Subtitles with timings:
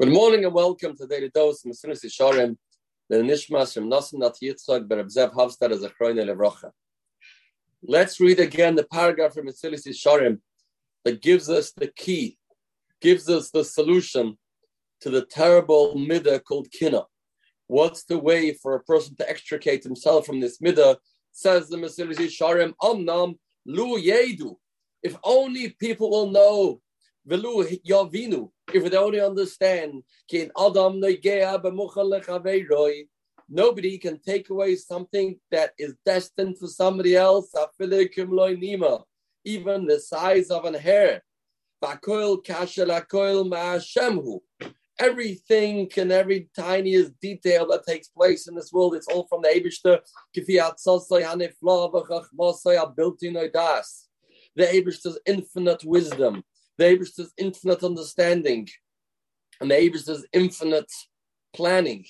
[0.00, 2.56] Good morning and welcome to Daily Dose Mesilas Yesharim,
[3.08, 6.70] the Nishmas from Nasan Nat Yitzchak Berabzev Havstad as a Levrocha.
[7.82, 10.38] Let's read again the paragraph from Mesilas Yesharim
[11.04, 12.38] that gives us the key,
[13.00, 14.38] gives us the solution
[15.00, 17.02] to the terrible midah called kina.
[17.66, 20.98] What's the way for a person to extricate himself from this midah?
[21.32, 23.34] Says the Mesilas Yesharim, Omnam
[23.66, 24.58] Lu Yedu.
[25.02, 26.80] If only people will know
[27.28, 30.02] Velu Yavinu, if they only understand,
[33.48, 37.52] nobody can take away something that is destined for somebody else,
[39.44, 41.22] even the size of an hair.
[45.00, 49.48] Everything and every tiniest detail that takes place in this world, it's all from the
[49.48, 50.00] Abishter.
[54.56, 56.42] The Abishter's infinite wisdom
[56.78, 58.68] the Abish's infinite understanding
[59.60, 60.90] and the Abish's infinite
[61.54, 62.06] planning.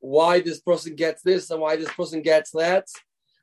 [0.00, 2.86] Why this person gets this and why this person gets that.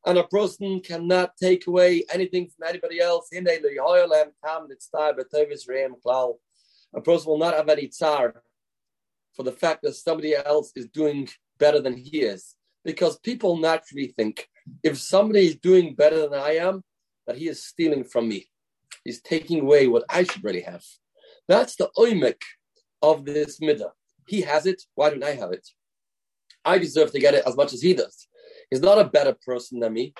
[0.05, 3.29] And a person cannot take away anything from anybody else.
[6.93, 8.43] A person will not have any tsar
[9.35, 12.55] for the fact that somebody else is doing better than he is.
[12.83, 14.47] Because people naturally think
[14.83, 16.83] if somebody is doing better than I am,
[17.27, 18.50] that he is stealing from me.
[19.03, 20.83] He's taking away what I should really have.
[21.47, 22.41] That's the oimik
[23.01, 23.91] of this midah.
[24.27, 24.81] He has it.
[24.95, 25.67] Why don't I have it?
[26.63, 28.27] I deserve to get it as much as he does.
[28.69, 30.13] He's not a better person than me.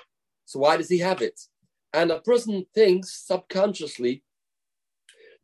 [0.46, 1.40] So why does he have it?
[1.94, 4.24] And a person thinks subconsciously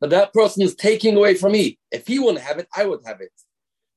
[0.00, 1.78] that that person is taking away from me.
[1.90, 3.32] If he wouldn't have it, I would have it.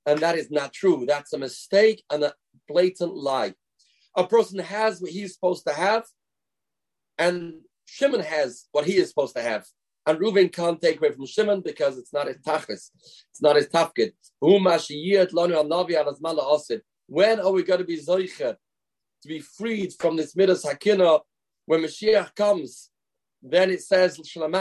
[0.06, 1.06] And that is not true.
[1.08, 2.34] That's a mistake and a
[2.68, 3.54] blatant lie.
[4.16, 6.04] A person has what he's supposed to have,
[7.18, 7.62] and
[7.94, 9.66] Shimon has what he is supposed to have.
[10.06, 12.90] And Reuven can't take away from Shimon because it's not his tachlis.
[13.30, 14.14] It's not his tafkid.
[17.08, 21.20] When are we going to be zoiche to be freed from this midas hakina?
[21.66, 22.92] When Mashiach comes,
[23.44, 24.52] then it says Yisrael.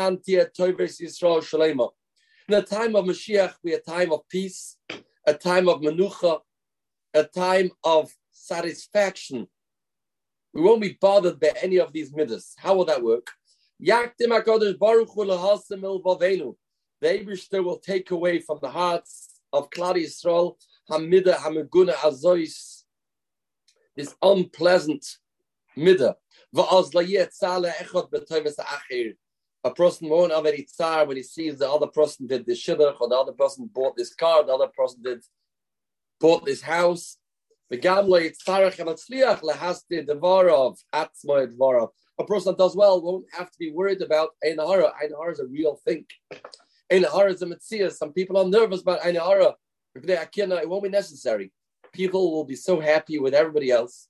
[2.49, 4.77] In the time of Mashiach, be a time of peace,
[5.25, 6.41] a time of menucha,
[7.15, 9.47] a time of satisfaction
[10.53, 12.55] we won't be bothered by any of these midas.
[12.59, 13.31] How will that work?
[13.79, 13.93] The
[17.03, 20.57] Abishter will take away from the hearts of Klal Yisrael
[20.91, 22.81] Hamida Hamiguna Azois
[23.97, 25.05] this unpleasant
[25.77, 26.15] midah.
[29.63, 33.01] A person won't have any tsar when he sees the other person did the shidduch,
[33.01, 35.23] or the other person bought this car, the other person did
[36.19, 37.19] bought this house,
[37.73, 37.77] a
[42.27, 44.91] person that does well won't have to be worried about Einahara.
[45.03, 46.05] Einahara is a real thing.
[46.93, 47.93] Einahara is a mitzvah.
[47.93, 49.55] Some people are nervous about Einahara.
[49.95, 51.53] If they are it won't be necessary.
[51.93, 54.09] People will be so happy with everybody else,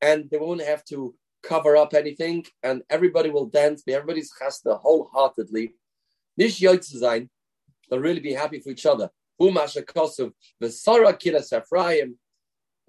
[0.00, 3.82] and they won't have to cover up anything, and everybody will dance.
[3.88, 5.74] Everybody's chasta wholeheartedly.
[6.36, 7.20] Nish they'll
[7.90, 9.10] really be happy for each other.
[9.40, 12.16] Umasha Kosov, Vesara Kilas Ephraim,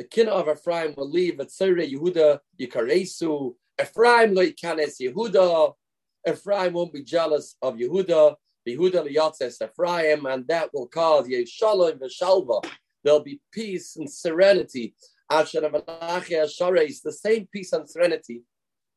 [0.01, 3.53] the kin of Ephraim will leave at Sire Yehuda Yikaresu.
[3.79, 5.75] Ephraim lo yikanes Yehuda.
[6.27, 8.35] Ephraim won't be jealous of Yehuda.
[8.67, 12.65] Yehuda liyatzes Ephraim, and that will cause Yeshalom v'shalva.
[13.03, 14.95] There'll be peace and serenity.
[15.29, 18.41] The same peace and serenity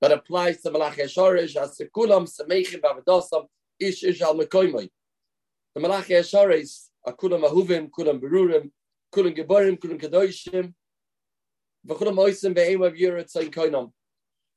[0.00, 3.44] that applies to Malach Yesharish as Sekulam Samechim Bavadosam
[3.78, 4.88] Ish Ish Al Mekoimoy.
[5.74, 8.70] The Malach Yesharish are Kulam Ahuvim, Kulam Berurim,
[9.14, 10.72] Kulam Geborim, Kulam Kadoshim,
[11.86, 13.92] v'chul moisim be'em of yirat zayin koinam.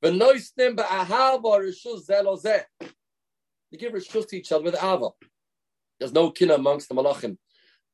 [0.04, 2.42] V'noisnim ba'ahava rishus zelo.
[2.42, 5.10] They give rishus to each other with ava.
[6.00, 7.38] There's no kin amongst the malachim.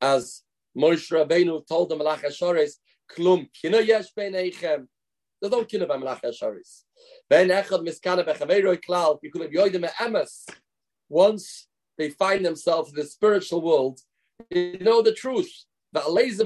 [0.02, 0.44] As
[0.78, 2.74] Moshe Rabbeinu told the malach Asharis,
[3.10, 4.88] klum kina yesh ben eichem.
[5.40, 6.84] There's no kina by malach Asharis.
[7.30, 10.50] Ben echad miskana bechaveiroi klal, have yoidim emes.
[11.10, 14.00] Once they find themselves in the spiritual world,
[14.50, 15.66] they know the truth.
[15.96, 16.42] Everybody's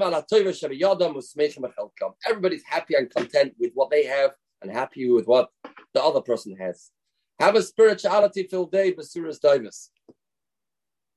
[2.64, 5.48] happy and content with what they have and happy with what
[5.94, 6.90] the other person has.
[7.40, 9.90] Have a spirituality filled day, Basuras Davis.